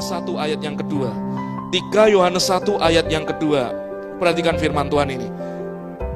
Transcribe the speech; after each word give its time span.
Yohanes 0.00 0.32
1 0.32 0.32
ayat 0.40 0.60
yang 0.64 0.76
kedua. 0.80 1.12
3 1.68 2.08
Yohanes 2.16 2.48
1 2.48 2.80
ayat 2.80 3.06
yang 3.12 3.28
kedua. 3.28 3.68
Perhatikan 4.16 4.56
firman 4.56 4.88
Tuhan 4.88 5.12
ini. 5.12 5.28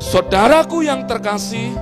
Saudaraku 0.01 0.89
yang 0.89 1.05
terkasih, 1.05 1.77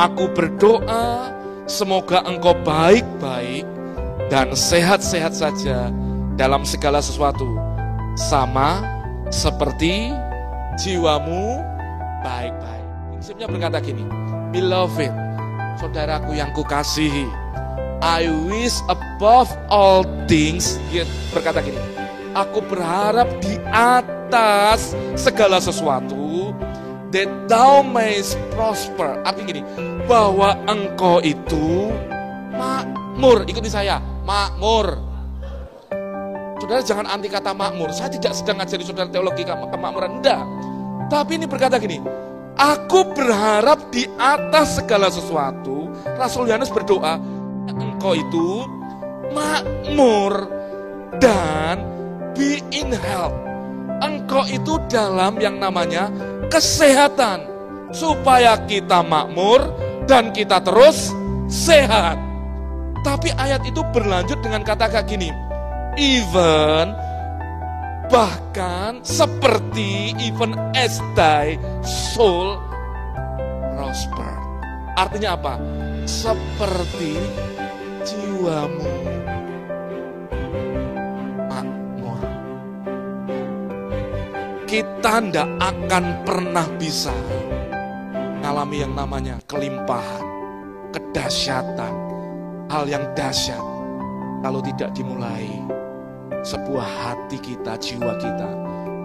aku 0.00 0.32
berdoa 0.32 1.28
semoga 1.68 2.24
engkau 2.24 2.56
baik-baik 2.64 3.68
dan 4.32 4.56
sehat-sehat 4.56 5.36
saja 5.36 5.92
dalam 6.40 6.64
segala 6.64 7.04
sesuatu. 7.04 7.46
Sama 8.16 8.80
seperti 9.28 10.16
jiwamu 10.80 11.60
baik-baik. 12.24 12.86
Prinsipnya 13.12 13.44
berkata 13.44 13.78
gini, 13.84 14.08
Beloved, 14.56 15.12
saudaraku 15.76 16.32
yang 16.32 16.48
kukasihi, 16.56 17.28
I 18.00 18.32
wish 18.48 18.80
above 18.88 19.52
all 19.68 20.08
things, 20.24 20.80
dia 20.88 21.04
berkata 21.36 21.60
gini, 21.60 21.76
aku 22.32 22.64
berharap 22.64 23.28
di 23.44 23.60
atas 23.68 24.96
segala 25.20 25.60
sesuatu, 25.60 26.56
that 27.12 27.28
thou 27.44 27.84
mayest 27.84 28.40
prosper. 28.56 29.20
Artinya 29.20 29.46
gini, 29.52 29.62
bahwa 30.08 30.56
engkau 30.64 31.20
itu 31.20 31.92
makmur. 32.56 33.44
Ikuti 33.44 33.68
saya, 33.68 34.00
makmur. 34.24 34.96
Saudara 36.56 36.80
jangan 36.80 37.06
anti 37.08 37.28
kata 37.28 37.52
makmur. 37.52 37.92
Saya 37.92 38.08
tidak 38.12 38.32
sedang 38.32 38.64
ngajari 38.64 38.84
saudara 38.84 39.12
teologi 39.12 39.44
kemakmuran. 39.44 40.22
Enggak. 40.22 40.44
Tapi 41.10 41.36
ini 41.36 41.44
berkata 41.50 41.76
gini, 41.76 41.98
Aku 42.60 43.08
berharap 43.16 43.88
di 43.88 44.04
atas 44.20 44.76
segala 44.76 45.08
sesuatu. 45.08 45.88
Rasul 46.20 46.52
Yohanes 46.52 46.68
berdoa, 46.68 47.16
engkau 48.00 48.16
itu 48.16 48.64
makmur 49.36 50.48
dan 51.20 51.84
be 52.32 52.64
in 52.72 52.96
health. 52.96 53.36
Engkau 54.00 54.48
itu 54.48 54.80
dalam 54.88 55.36
yang 55.36 55.60
namanya 55.60 56.08
kesehatan 56.48 57.44
supaya 57.92 58.56
kita 58.64 59.04
makmur 59.04 59.60
dan 60.08 60.32
kita 60.32 60.64
terus 60.64 61.12
sehat. 61.52 62.16
Tapi 63.04 63.36
ayat 63.36 63.68
itu 63.68 63.84
berlanjut 63.92 64.40
dengan 64.40 64.64
kata 64.64 64.88
kata 64.88 65.04
gini, 65.04 65.28
even 66.00 66.96
bahkan 68.08 69.04
seperti 69.04 70.16
even 70.16 70.56
as 70.72 71.04
thy 71.12 71.60
soul 71.84 72.56
prosper. 73.76 74.32
Artinya 74.96 75.36
apa? 75.36 75.60
Seperti 76.08 77.49
jiwamu 78.40 78.88
makmur. 81.44 82.20
Kita 84.64 85.12
ndak 85.28 85.48
akan 85.60 86.04
pernah 86.24 86.64
bisa 86.80 87.12
mengalami 88.40 88.80
yang 88.80 88.96
namanya 88.96 89.36
kelimpahan, 89.44 90.24
kedahsyatan, 90.88 91.92
hal 92.72 92.88
yang 92.88 93.04
dahsyat 93.12 93.60
kalau 94.40 94.64
tidak 94.64 94.88
dimulai 94.96 95.60
sebuah 96.40 96.88
hati 97.04 97.36
kita, 97.44 97.76
jiwa 97.76 98.16
kita 98.24 98.48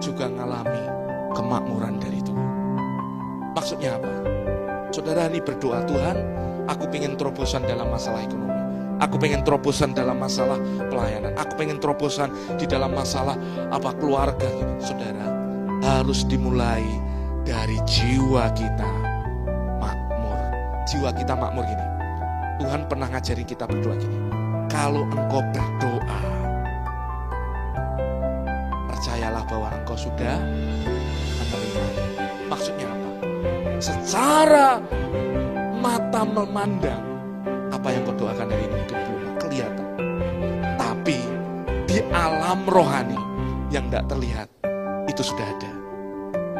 juga 0.00 0.32
mengalami 0.32 0.80
kemakmuran 1.36 2.00
dari 2.00 2.24
Tuhan. 2.24 2.52
Maksudnya 3.52 4.00
apa? 4.00 4.12
Saudara 4.96 5.28
ini 5.28 5.44
berdoa, 5.44 5.84
Tuhan, 5.84 6.16
aku 6.72 6.88
pengen 6.88 7.20
terobosan 7.20 7.68
dalam 7.68 7.92
masalah 7.92 8.24
ekonomi. 8.24 8.65
Aku 8.96 9.20
pengen 9.20 9.44
terobosan 9.44 9.92
dalam 9.92 10.16
masalah 10.16 10.56
pelayanan. 10.88 11.36
Aku 11.36 11.52
pengen 11.60 11.76
terobosan 11.76 12.32
di 12.56 12.64
dalam 12.64 12.96
masalah 12.96 13.36
apa 13.68 13.92
keluarga. 14.00 14.48
Saudara, 14.80 15.28
harus 15.84 16.24
dimulai 16.24 16.84
dari 17.44 17.76
jiwa 17.84 18.48
kita 18.56 18.92
makmur. 19.76 20.40
Jiwa 20.88 21.10
kita 21.12 21.36
makmur 21.36 21.68
gini. 21.68 21.86
Tuhan 22.56 22.88
pernah 22.88 23.12
ngajarin 23.12 23.44
kita 23.44 23.68
berdoa 23.68 23.96
gini. 24.00 24.18
Kalau 24.72 25.04
engkau 25.12 25.44
berdoa, 25.52 26.22
percayalah 28.88 29.44
bahwa 29.44 29.68
engkau 29.76 29.96
sudah 29.96 30.40
menerima. 31.36 31.84
Maksudnya 32.48 32.88
apa? 32.88 33.10
Secara 33.76 34.80
mata 35.76 36.24
memandang 36.24 37.15
apa 37.86 37.94
yang 37.94 38.02
kau 38.02 38.18
doakan 38.18 38.50
dari 38.50 38.66
ini 38.66 38.78
itu 38.82 38.94
belum 38.98 39.34
kelihatan. 39.38 39.86
Tapi 40.74 41.18
di 41.86 42.02
alam 42.10 42.66
rohani 42.66 43.14
yang 43.70 43.86
tidak 43.86 44.10
terlihat 44.10 44.50
itu 45.06 45.22
sudah 45.22 45.46
ada. 45.46 45.70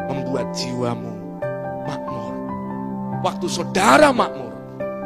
Membuat 0.06 0.54
jiwamu 0.54 1.42
makmur. 1.82 2.34
Waktu 3.26 3.46
saudara 3.50 4.14
makmur, 4.14 4.54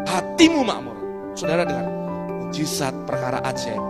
hatimu 0.05 0.61
makmur. 0.61 0.93
Saudara 1.33 1.65
dengar, 1.65 1.89
mujizat 2.45 2.93
perkara 3.09 3.41
ajaib. 3.41 3.81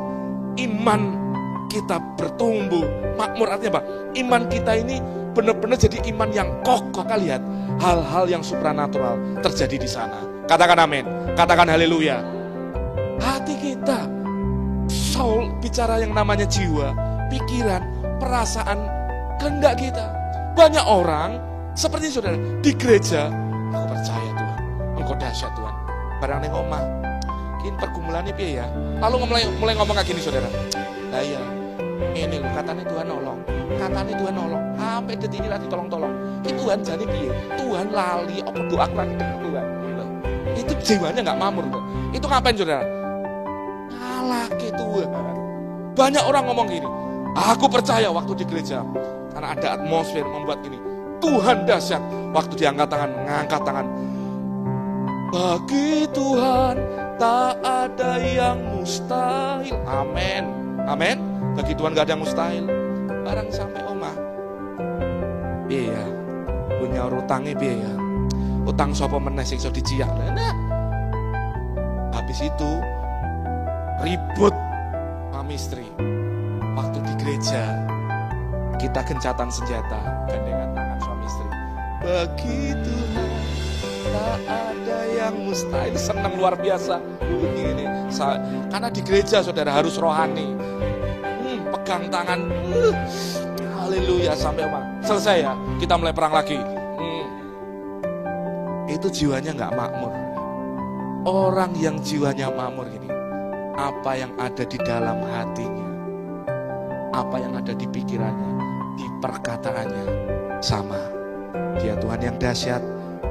Iman 0.54 1.18
kita 1.66 1.98
bertumbuh, 2.14 2.86
makmur 3.18 3.50
artinya 3.50 3.82
apa? 3.82 3.82
Iman 4.14 4.46
kita 4.46 4.78
ini 4.78 5.02
benar-benar 5.34 5.82
jadi 5.82 5.98
iman 6.14 6.30
yang 6.30 6.46
kokoh. 6.62 7.02
Kalian 7.02 7.26
lihat 7.26 7.42
hal-hal 7.82 8.30
yang 8.30 8.46
supranatural 8.46 9.18
terjadi 9.42 9.82
di 9.82 9.90
sana. 9.90 10.30
Katakan 10.50 10.82
amin, 10.82 11.06
katakan 11.38 11.70
haleluya. 11.70 12.26
Hati 13.22 13.54
kita, 13.54 14.02
soul 14.90 15.54
bicara 15.62 16.02
yang 16.02 16.10
namanya 16.10 16.42
jiwa, 16.42 16.90
pikiran, 17.30 17.78
perasaan, 18.18 18.82
kehendak 19.38 19.78
kita. 19.78 20.10
Banyak 20.58 20.82
orang 20.82 21.38
seperti 21.78 22.10
saudara 22.10 22.34
di 22.66 22.74
gereja, 22.74 23.30
aku 23.70 23.94
percaya 23.94 24.30
Tuhan, 24.34 24.60
engkau 24.98 25.14
dahsyat 25.22 25.54
Tuhan. 25.54 25.74
Barang 26.18 26.42
neng 26.42 26.50
omah, 26.50 26.82
kini 27.62 27.78
pergumulannya 27.78 28.34
piye 28.34 28.58
ya. 28.58 28.66
Lalu 28.98 29.30
mulai 29.30 29.46
mulai 29.54 29.78
ngomong 29.78 30.02
kayak 30.02 30.10
gini 30.10 30.18
saudara. 30.18 30.50
Nah 31.14 31.22
iya, 31.22 31.38
ini 32.10 32.42
loh 32.42 32.50
katanya 32.50 32.82
Tuhan 32.90 33.06
nolong, 33.06 33.38
katanya 33.78 34.18
Tuhan 34.18 34.34
nolong. 34.34 34.62
Sampai 34.74 35.14
detik 35.14 35.46
ini 35.46 35.46
lagi 35.46 35.70
tolong-tolong. 35.70 36.42
Itu 36.42 36.66
Tuhan 36.66 36.82
jadi 36.82 37.04
piye? 37.06 37.30
Tuhan 37.54 37.94
lali 37.94 38.42
apa 38.42 38.60
doa 38.66 38.86
lagi 38.90 39.14
dengan 39.14 39.38
Tuhan. 39.46 39.66
Itu 40.56 40.72
jiwanya 40.82 41.20
nggak 41.22 41.38
loh. 41.70 41.82
Itu 42.10 42.26
ngapain 42.26 42.56
saudara? 42.56 42.84
Ngalah 43.90 44.48
Tuhan. 44.56 45.08
Banyak 45.94 46.22
orang 46.24 46.44
ngomong 46.46 46.66
gini, 46.70 46.88
aku 47.34 47.66
percaya 47.66 48.08
waktu 48.08 48.32
di 48.40 48.44
gereja. 48.46 48.80
Karena 49.30 49.54
ada 49.54 49.68
atmosfer 49.78 50.22
membuat 50.24 50.62
gini. 50.62 50.78
Tuhan 51.20 51.68
dahsyat. 51.68 52.02
Waktu 52.32 52.54
diangkat 52.56 52.88
tangan, 52.88 53.10
mengangkat 53.12 53.60
tangan. 53.66 53.86
Bagi 55.30 56.08
Tuhan 56.10 56.76
tak 57.20 57.54
ada 57.62 58.12
yang 58.18 58.58
mustahil. 58.74 59.76
Amin. 59.84 60.48
Amin. 60.88 61.20
Bagi 61.54 61.76
Tuhan 61.76 61.92
gak 61.92 62.08
ada 62.08 62.12
yang 62.16 62.22
mustahil. 62.24 62.64
Barang 63.22 63.52
sampai 63.52 63.82
omah. 63.84 64.16
Iya. 65.68 66.02
Punya 66.80 67.04
utangnya 67.06 67.52
biaya. 67.54 67.99
Utang 68.70 68.94
sopo 68.94 69.18
meneh 69.18 69.42
sing 69.42 69.58
iso 69.58 69.66
diciak. 69.66 70.06
Nah. 70.30 70.54
Habis 72.14 72.46
itu 72.46 72.70
ribut 74.06 74.54
suami 75.34 75.58
istri. 75.58 75.86
Waktu 76.78 77.02
di 77.02 77.12
gereja 77.18 77.74
kita 78.78 79.02
gencatan 79.02 79.50
senjata 79.50 79.98
gandengan 80.30 80.70
tangan 80.70 80.98
suami 81.02 81.24
istri. 81.26 81.48
Bagi 82.00 82.60
Tuhan 82.78 83.30
tak 84.10 84.40
ada 84.46 84.98
yang 85.10 85.34
mustahil 85.44 85.94
senang 85.98 86.32
luar 86.38 86.56
biasa 86.56 86.96
begini 87.20 87.84
Sa- 88.08 88.40
karena 88.72 88.88
di 88.88 89.04
gereja 89.04 89.44
saudara 89.44 89.70
harus 89.70 90.00
rohani 90.00 90.56
Hmm, 91.20 91.60
pegang 91.76 92.08
tangan 92.08 92.40
uh, 92.72 92.94
haleluya 93.84 94.32
sampai 94.32 94.64
apa 94.64 94.80
selesai 95.04 95.36
ya 95.44 95.52
kita 95.78 95.94
mulai 95.98 96.14
perang 96.14 96.32
lagi. 96.32 96.79
Itu 99.00 99.24
jiwanya 99.24 99.56
nggak 99.56 99.72
makmur 99.72 100.12
orang 101.24 101.72
yang 101.80 101.96
jiwanya 102.04 102.52
makmur 102.52 102.84
ini 102.92 103.08
apa 103.80 104.12
yang 104.12 104.32
ada 104.36 104.64
di 104.68 104.78
dalam 104.84 105.18
hatinya 105.24 105.88
apa 107.16 107.36
yang 107.40 107.56
ada 107.56 107.72
di 107.72 107.88
pikirannya 107.88 108.52
di 109.00 109.06
perkataannya 109.24 110.06
sama 110.60 111.00
dia 111.80 111.96
Tuhan 111.96 112.20
yang 112.20 112.36
dahsyat 112.36 112.84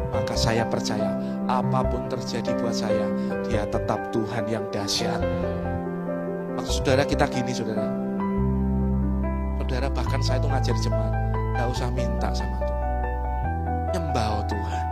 maka 0.10 0.34
saya 0.34 0.66
percaya 0.66 1.14
apa 1.50 1.82
pun 1.82 2.06
terjadi 2.10 2.54
buat 2.62 2.74
saya, 2.78 3.10
dia 3.46 3.66
tetap 3.66 4.14
Tuhan 4.14 4.46
yang 4.46 4.66
dahsyat. 4.70 5.22
Maksud 6.58 6.82
saudara 6.82 7.06
kita 7.06 7.26
gini 7.30 7.54
saudara. 7.54 7.86
Saudara 9.62 9.88
bahkan 9.90 10.22
saya 10.22 10.38
itu 10.42 10.50
ngajar 10.50 10.76
jemaat, 10.82 11.14
gak 11.58 11.68
usah 11.74 11.90
minta 11.94 12.30
sama 12.34 12.58
Tuhan. 12.62 12.86
Nyembah 13.94 14.46
Tuhan. 14.50 14.89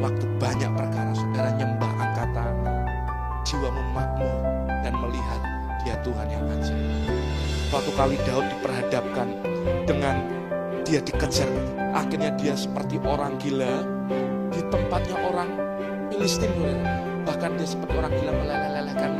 Waktu 0.00 0.24
banyak 0.40 0.72
perkara 0.72 1.12
saudara 1.12 1.52
nyembah 1.60 1.92
angkat 2.00 2.28
tangan, 2.32 2.88
jiwamu 3.44 3.84
dan 4.80 4.96
melihat 4.96 5.40
dia 5.84 5.94
Tuhan 6.00 6.26
yang 6.32 6.44
ajaib. 6.48 7.12
Suatu 7.68 7.92
kali 7.94 8.16
Daud 8.24 8.48
diperhadapkan 8.48 9.28
dengan 9.84 10.24
dia 10.88 11.04
dikejar, 11.04 11.46
akhirnya 11.92 12.32
dia 12.40 12.56
seperti 12.56 12.96
orang 13.04 13.36
gila 13.38 13.84
di 14.50 14.60
tempatnya 14.72 15.16
orang 15.20 15.50
Filistin. 16.10 16.50
Bahkan 17.28 17.60
dia 17.60 17.68
seperti 17.68 17.94
orang 17.94 18.12
gila 18.16 18.32
meleleh-lelehkan 18.40 19.10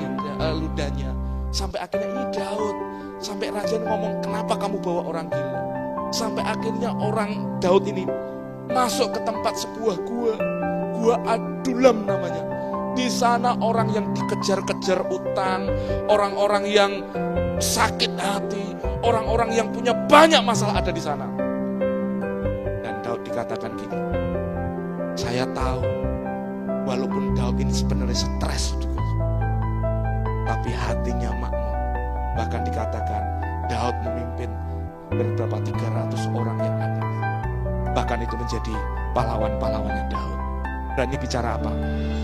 eh, 0.40 0.54
ludahnya. 0.56 1.10
Sampai 1.52 1.78
akhirnya 1.84 2.08
ini 2.08 2.24
Daud. 2.32 2.76
Sampai 3.20 3.52
raja 3.52 3.76
ngomong, 3.76 4.24
kenapa 4.24 4.56
kamu 4.56 4.80
bawa 4.80 5.02
orang 5.12 5.28
gila? 5.28 5.60
Sampai 6.08 6.40
akhirnya 6.40 6.90
orang 6.96 7.60
Daud 7.60 7.84
ini 7.84 8.08
masuk 8.72 9.12
ke 9.12 9.20
tempat 9.28 9.54
sebuah 9.60 9.96
gua. 10.08 10.59
Gua 11.00 11.16
Adulam 11.24 12.04
namanya. 12.04 12.44
Di 12.92 13.08
sana 13.08 13.56
orang 13.64 13.88
yang 13.96 14.12
dikejar-kejar 14.12 15.08
utang, 15.08 15.72
orang-orang 16.12 16.68
yang 16.68 16.92
sakit 17.56 18.12
hati, 18.20 18.76
orang-orang 19.00 19.56
yang 19.56 19.72
punya 19.72 19.96
banyak 20.10 20.44
masalah 20.44 20.84
ada 20.84 20.92
di 20.92 21.00
sana. 21.00 21.24
Dan 22.84 23.00
Daud 23.00 23.24
dikatakan 23.24 23.72
gini, 23.80 23.96
saya 25.16 25.48
tahu 25.56 25.80
walaupun 26.84 27.32
Daud 27.32 27.56
ini 27.62 27.72
sebenarnya 27.72 28.26
stres 28.26 28.76
tapi 30.50 30.74
hatinya 30.74 31.30
makmur. 31.38 31.76
Bahkan 32.34 32.60
dikatakan 32.66 33.22
Daud 33.70 33.96
memimpin 34.02 34.50
beberapa 35.14 35.56
300 35.62 36.26
orang 36.34 36.58
yang 36.58 36.76
ada. 36.76 37.04
Bahkan 37.94 38.18
itu 38.26 38.34
menjadi 38.34 38.74
pahlawan-pahlawannya 39.14 40.04
Daud. 40.10 40.39
Dan 41.00 41.16
ini 41.16 41.16
bicara 41.16 41.56
apa? 41.56 41.72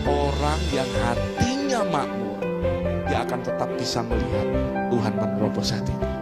Orang 0.05 0.61
yang 0.69 0.85
hatinya 1.01 1.81
makmur, 1.89 2.37
dia 3.09 3.25
akan 3.25 3.41
tetap 3.41 3.65
bisa 3.73 4.05
melihat 4.05 4.45
Tuhan 4.93 5.17
menerobos 5.17 5.73
hatinya. 5.73 6.13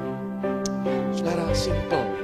Saudara, 1.11 1.51
simple. 1.51 2.14